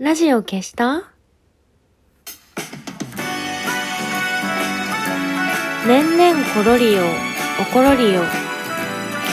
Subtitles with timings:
[0.00, 1.10] ラジオ消した？
[5.88, 7.02] 年々ころりよ、
[7.60, 8.22] おころりよ。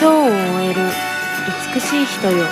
[0.00, 0.80] 日を終える
[1.72, 2.44] 美しい人よ。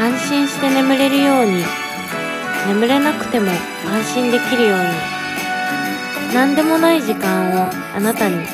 [0.00, 1.62] 安心して眠れるように、
[2.68, 3.50] 眠れなくても
[3.86, 4.86] 安心できるように。
[6.32, 8.46] 何でもない時間をあなたに。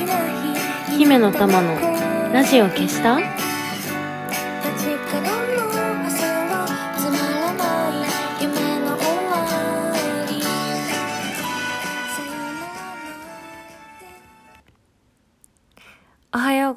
[0.98, 3.20] 姫の玉のラジオ消した？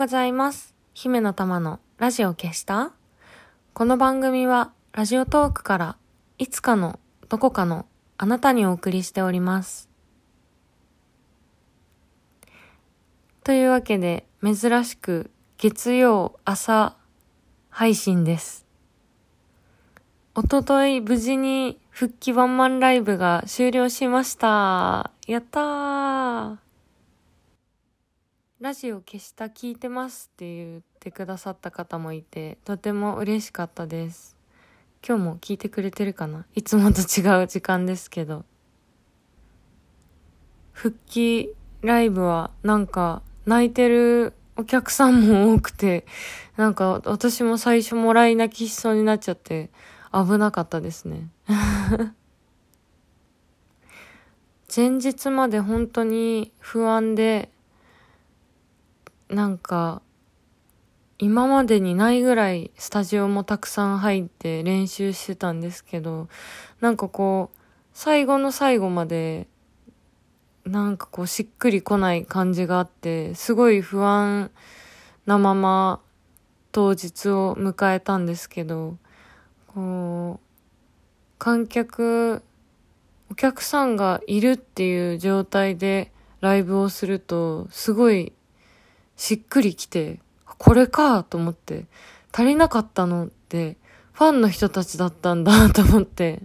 [0.01, 0.73] ございます。
[0.95, 2.91] 姫の玉のラジオ消した？
[3.75, 5.95] この番組はラジオトークから
[6.39, 7.85] いつかのどこかの
[8.17, 9.89] あなたにお送りしております。
[13.43, 15.29] というわけで珍しく
[15.59, 16.95] 月曜朝
[17.69, 18.65] 配信です。
[20.33, 25.11] おととい無事に復帰ワンマンライブが終了しました。
[25.27, 26.70] やったー
[28.61, 34.37] ラジオ消した聞いてますって言ってくださった方もいて、とても嬉しかったです。
[35.03, 36.45] 今日も聞いてくれてるかな？
[36.53, 38.45] いつもと違う時間ですけど。
[40.73, 41.49] 復帰
[41.81, 46.05] ライブはなんか泣いてるお客さんも多くて、
[46.55, 49.71] なんか私も最初もらい泣きしそうになっちゃって
[50.13, 51.31] 危なかったですね。
[54.73, 57.49] 前日まで本当に不安で、
[59.31, 60.01] なんか、
[61.17, 66.27] 今までにないぐらいスタジオもたくさん入って練習してたんですけど、
[66.81, 67.57] なんかこう、
[67.93, 69.47] 最後の最後まで、
[70.65, 74.51] なんかこうしっくりこない感じがあって、すごい不安
[75.25, 76.01] なまま
[76.73, 78.97] 当日を迎えたんですけど、
[79.67, 80.45] こう、
[81.39, 82.43] 観客、
[83.29, 86.11] お客さんがいるっていう状態で
[86.41, 88.33] ライブをすると、すごい
[89.21, 90.17] しっくりきて、
[90.57, 91.85] これかと思って、
[92.33, 93.77] 足りなかったのって、
[94.13, 96.41] ファンの人たちだったんだと思って、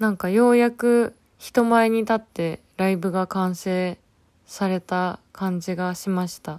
[0.00, 3.98] なんかようやく人前に立ってライブが完成
[4.46, 6.58] された感じがしました。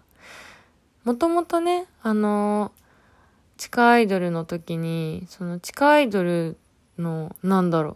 [1.03, 2.71] もともとね、あの、
[3.57, 6.55] 地下アイドルの時に、その地下アイドル
[6.97, 7.95] の、なんだろう、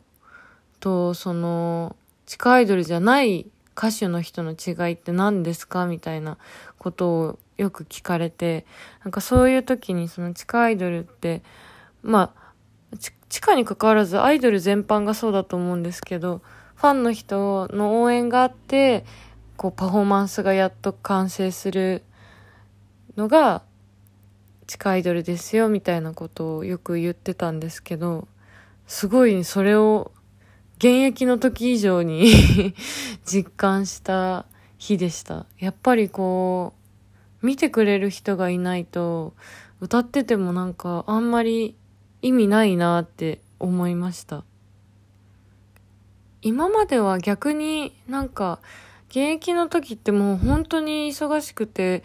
[0.81, 3.45] と、その、地下アイドルじゃない
[3.79, 6.37] 歌手の人の違いって何ですかみたいな
[6.77, 8.65] ことをよく聞かれて、
[9.05, 11.41] なんかそういう時にその地下アイドルって、
[12.03, 12.51] まあ、
[13.29, 16.41] 地下に関わらずアイドル全般がそうだと思うんですけど、
[16.75, 19.05] ファンの人の応援があって、
[19.55, 22.03] こうパフォーマンスがやっと完成する
[23.15, 23.61] のが
[24.67, 28.27] 地下アイドルですよみたいなことをよく言ってたんですけど、
[28.87, 30.11] すごいそれを
[30.79, 32.73] 現役の時以上に
[33.29, 34.45] 実感した
[34.77, 35.45] 日でした。
[35.57, 36.73] やっぱりこ
[37.43, 39.33] う、見てくれる人がいないと、
[39.81, 41.75] 歌っててもなんかあんまり
[42.21, 44.45] 意味ないなって思いました。
[46.41, 48.59] 今までは逆になんか、
[49.09, 52.03] 現役の時ってもう本当に忙しくて、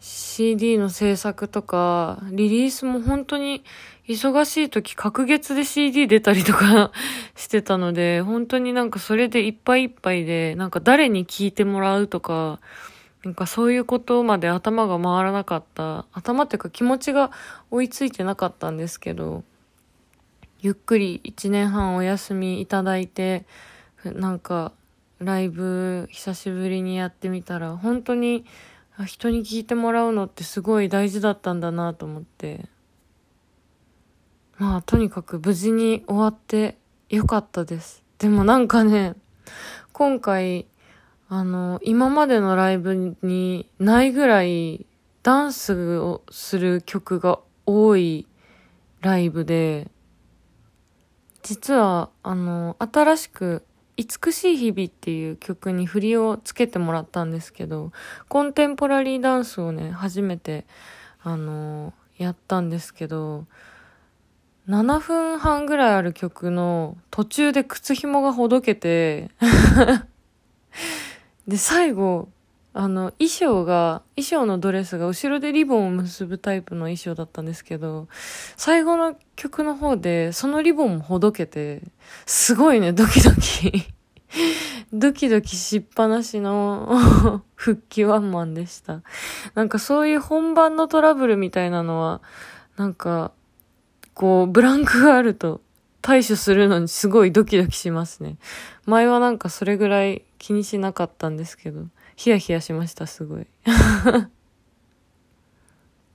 [0.00, 3.64] CD の制作とか、リリースも本当に
[4.06, 6.92] 忙しい時、隔月で CD 出たりとか
[7.36, 12.60] してたので、本当になんかそれでいっぱいいっぱいで、なんか誰に聞いてもらうとか、
[13.24, 16.06] なんかそういうことまで頭が回らなかった。
[16.12, 17.32] 頭っていうか気持ちが
[17.70, 19.42] 追いついてなかったんですけど、
[20.60, 23.44] ゆっくり一年半お休みいただいて、
[24.04, 24.72] なんか
[25.18, 28.44] ライブ久しぶりにやってみたら、本当に
[29.00, 32.66] あ人に聞いてもらうのってすごい大事だったんだなと思って。
[34.56, 36.76] まあ、とにかく無事に終わって
[37.08, 38.02] よかったです。
[38.18, 39.14] でもなんかね、
[39.92, 40.66] 今回、
[41.28, 44.84] あの、今までのライブにないぐらい
[45.22, 48.26] ダンスをする曲が多い
[49.00, 49.92] ライブで、
[51.44, 53.64] 実は、あの、新しく、
[53.98, 57.90] 美しい日々っていう曲に振りをつけてもらったんですけど、
[58.28, 60.66] コンテンポラリーダンスをね、初めて、
[61.24, 63.46] あの、やったんですけど、
[64.68, 69.30] 7分半ぐらいある曲の途中で靴紐がほどけて
[71.48, 72.28] で、最後、
[72.78, 78.06] あの、衣装が、衣装のドレスが後ろでリボンを結ぶタイプの衣装だったんですけど、
[78.56, 81.82] 最後の曲の方でそのリボンもほどけて、
[82.24, 83.72] すごいね、ドキドキ
[84.94, 89.02] ドキドキしっぱなしの 復帰ワンマンでした。
[89.56, 92.20] なんかそういう本番のトラブルみたいなのは、
[92.76, 93.32] なんか、
[94.14, 95.62] こう、ブランクがあると
[96.00, 98.36] 対処するのにすごいドキドキしますね。
[98.86, 101.86] 前はなんかそれぐらい気にしなかったんですけど、
[102.18, 103.46] ヒヤヒヤしました、すごい。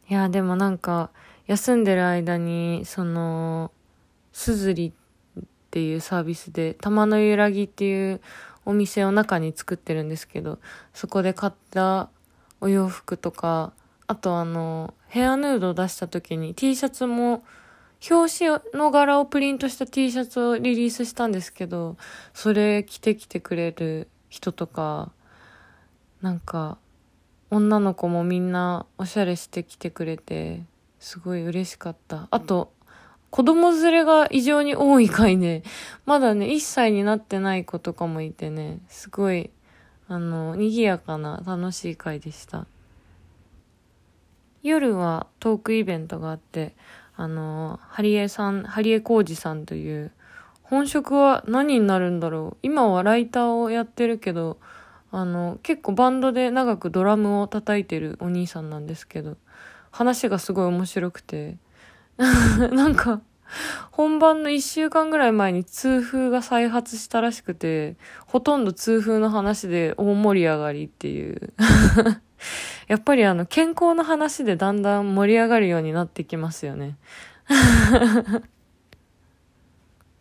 [0.10, 1.12] いや、でもなんか、
[1.48, 3.72] 休んでる間に、その、
[4.34, 4.92] すずり
[5.40, 8.20] っていうサービスで、玉の揺らぎっていう
[8.66, 10.60] お店を中に作ってるんですけど、
[10.94, 12.10] そこで買った
[12.60, 13.72] お洋服とか、
[14.06, 17.46] あとあの、ヘアヌードを出した時に T シャツも、
[18.12, 21.96] 表紙の柄をプリントした T シャツをリリースしたんですけど、
[22.34, 25.14] それ着てきてくれる人とか、
[26.24, 26.78] なんか、
[27.52, 30.64] 女の子もみんなおしゃれしてきてくれて、
[30.98, 32.30] すごい嬉しかった。
[32.31, 32.72] あと、
[33.30, 35.64] 子供連れが異常に多い回ね、
[36.06, 39.50] まだね、1歳になってない子とかもいてね、すごい、
[40.08, 42.68] あの、賑やかな楽しい回でした。
[44.62, 46.74] 夜はトークイベントがあって、
[47.18, 50.14] あの、ハリエさん、ハリエコージさんという、
[50.62, 52.58] 本職は何になるんだろう。
[52.64, 54.58] 今はライターをやってるけど、
[55.13, 59.38] あの、結構バンドで長くドラムを叩いてるお兄さんなんですけど、
[59.92, 61.57] 話がすごい面白くて、
[62.18, 63.21] なんか、
[63.92, 67.95] 本番の一週間ぐらい前に痛風が再発したらしくて、
[68.25, 71.54] ほとんど痛風の話で大盛り上がりっていう
[72.89, 76.98] やっぱりあの、健康の話でだんだん盛り上がるようになってきますよね。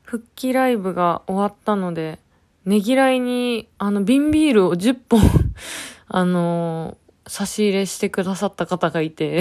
[0.04, 2.18] 復帰ライブが終わったので、
[2.64, 5.20] ねぎらいに、あの、瓶ビールを10本
[6.08, 9.40] あの差し入れしてくださった方がいて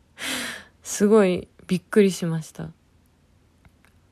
[0.82, 2.70] すごいびっくりしました。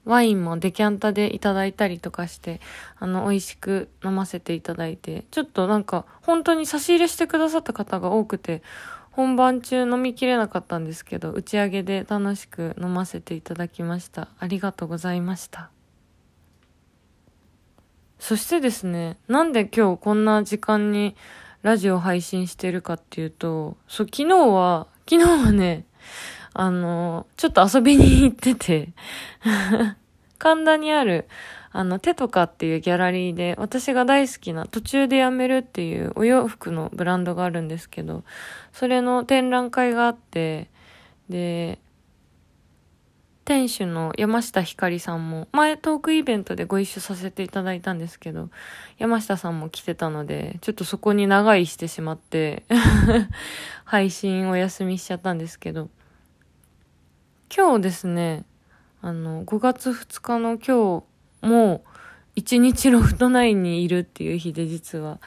[0.05, 2.61] ワインもデキャンタでいただいたりとかして、
[2.99, 8.63] あの、美味しく飲ませていただいて、ちょっとなんか、本当に差し入れしてくださった方が多くて、
[9.13, 14.29] 本番中飲みきれなかったんですけど、打ち上げで楽しく飲ませていただきました。
[14.39, 15.74] ありがとうございました。
[18.19, 21.17] そしてですね、なんで今日こんな時間に
[21.63, 25.85] ラジオ配信してるかっていうと、そう、昨日は、昨日はね、
[26.53, 28.91] あの、ちょっと遊びに行ってて
[30.39, 31.27] 神田にある、
[31.73, 38.23] あの、手とかっていうギャラリーで、私が大好きな途中でやめるっていうお洋服のブランドがあるんですけど、
[38.73, 40.71] それの展覧会があって、
[41.29, 41.79] で、
[43.45, 48.49] 店主の山下ひかりさんも、前トークイベントでご一緒させていただいたんですけど、
[48.97, 52.65] 山下さんも来てたので、ちょっとそこに長居してしまって
[53.85, 55.91] 配信お休みしちゃったんですけど、
[57.55, 58.45] 今日ですね、
[59.03, 61.05] あの、5月2日の今
[61.43, 61.85] 日も、
[62.37, 65.21] 1日ロフト9にいるっていう日で実は、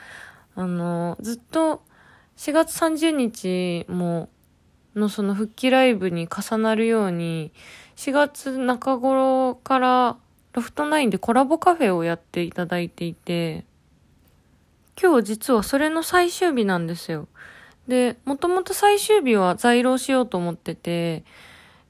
[0.56, 1.84] あの、ずっと
[2.38, 4.30] 4月30日も、
[4.96, 7.52] のその復帰ライブに重なるように、
[7.98, 10.18] 4月中頃から
[10.54, 13.66] ロフト9でコラボカフェをやっていただいていて、
[15.02, 17.28] 今日実はそれの最終日なんですよ。
[17.88, 21.24] で、もともと最終日は在労しようと思ってて、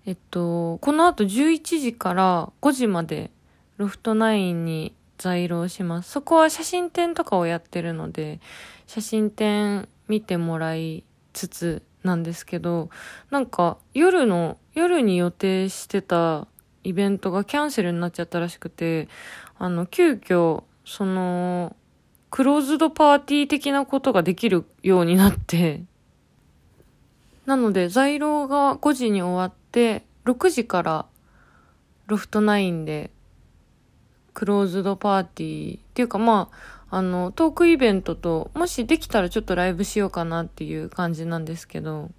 [0.06, 3.30] えっと、この後11時から5時まで
[3.75, 6.12] ロフト9に在廊します。
[6.12, 8.39] そこは写真展とかをやってるので、
[8.86, 11.04] 写真展見てもらい
[11.37, 12.89] つつなんですけど、
[13.29, 16.47] なんか夜の、夜に予定してた
[16.83, 19.07] イベントがキャンセルになっちゃったらしくて、
[19.59, 21.75] あの、急遽、その、
[22.29, 25.83] クローズドパーティー的なことができるようになって、
[27.45, 31.06] なので、在廊が5時に終わって、6時から
[32.07, 33.11] ロフト9で
[34.33, 42.11] クローズドパーティーっていうかまあ、あの、トークイベントと、もしできたらちょっとライブしようかなっていう感じなんですけど、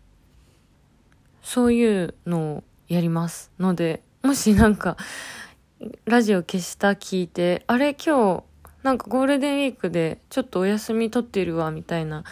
[1.42, 4.96] そういうのをやりますので、もしなんか、
[6.04, 8.44] ラジオ消した聞いて、あれ今日、
[8.82, 12.24] なんかゴールデンウィークでちょっとお休み取ってるわ、みたいな、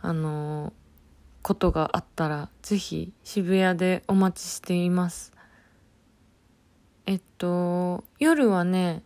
[0.00, 0.72] あの
[1.42, 5.32] ことがあったら、ぜひ渋谷でお待ちしています。
[7.06, 9.02] えっと、夜はね、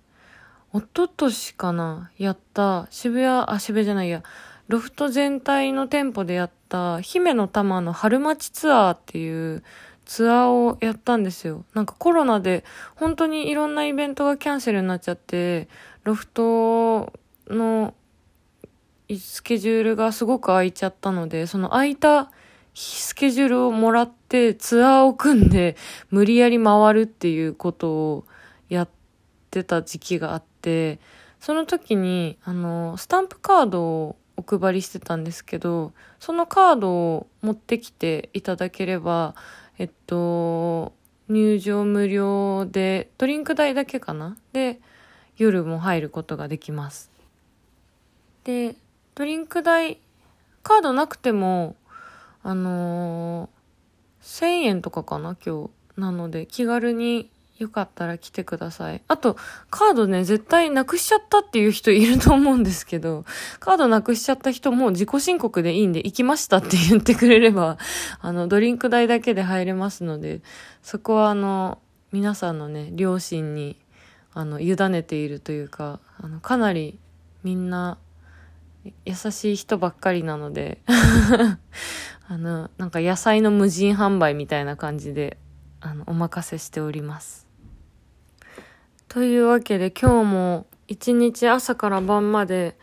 [0.75, 2.89] おととしかな、やった。
[2.91, 4.25] 渋谷、あ、渋谷じゃないや、
[4.67, 7.01] ロフト全体の店舗でやった。
[7.01, 9.63] 姫の玉の春町ツアーっていう
[10.05, 11.65] ツアーをやったんですよ。
[11.75, 12.65] なんかコロナで
[12.97, 15.69] 本当にいろんなイベントがキャンセルになっちゃって、
[16.03, 17.13] ロフト
[17.47, 17.95] の
[19.17, 22.33] スケジュールがすごく空いちゃったので、その空いた
[22.75, 25.77] スケジュールをもらってツアーを組んで
[26.11, 28.25] 無理やり回るっていうことを
[28.69, 28.89] やっ
[29.53, 30.99] てた時期があってて、
[31.41, 39.35] その時に、あの、スタンプカードをお配りしてたんですけど、そのカードを持ってきていただければ、
[39.79, 40.95] えっと、
[41.29, 44.37] 入場無料で、ドリンク代だけかな？
[44.53, 44.81] で、
[45.37, 47.11] 夜も入ることができます。
[48.45, 48.75] で、
[49.15, 49.99] ドリンク代、
[50.63, 51.77] カードなくても、
[52.43, 55.37] あのー、1000円とかかな？
[55.45, 55.71] 今日。
[56.01, 59.03] なので、気軽によかったら来てください。
[59.07, 59.37] あと、
[59.71, 63.25] カードね、絶対なくしちゃったっていう人いると思うんですけど、
[63.61, 67.79] カードなくしちゃった人も自己申告でいいんで行きましたって言ってくれれば、
[68.21, 70.43] あの、ドリンク代だけで入れますので、
[70.83, 71.79] そこはあの、
[72.11, 73.81] 皆さんのね、両親に、
[74.33, 76.99] あの、委ねているというか、あの、かなり
[77.45, 77.99] みんな、
[79.05, 80.83] 優しい人ばっかりなので
[82.29, 85.39] あの、なんか野菜の無人販売みたいな感じで、
[85.81, 87.44] あの、お任せしております。
[89.15, 92.77] というわけで今日も一日朝から晩まで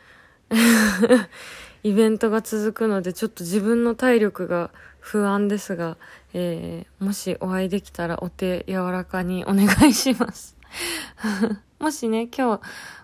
[1.83, 4.71] イベントが続くのでちょっと自分の体力が
[5.01, 5.97] 不安ですが、
[6.31, 10.55] えー、もしお会いできたらお手柔らかにお願いします
[11.79, 12.61] もしね、今日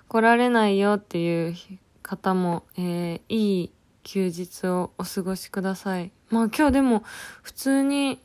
[0.07, 1.55] 来られないよっていう
[2.03, 3.71] 方も、えー、いい
[4.03, 6.13] 休日をお過ごしください。
[6.29, 7.03] まあ今日でも
[7.43, 8.21] 普通に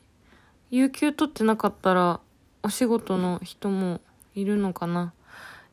[0.71, 2.21] 有給取ってなかったら
[2.61, 3.99] お仕事の人も
[4.35, 5.13] いるのかな？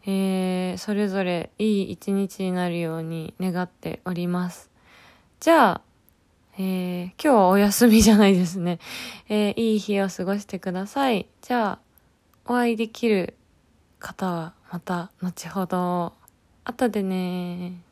[0.06, 4.70] えー、それぞれいい一日になるように願っております。
[5.40, 5.80] じゃあ、
[6.58, 8.78] えー、今日はお休みじゃないですね。
[9.28, 11.26] えー、いい日を過ごしてください。
[11.42, 11.78] じゃあ、
[12.46, 13.34] お会いできる
[13.98, 16.14] 方はまた後ほど。
[16.64, 17.82] 後でね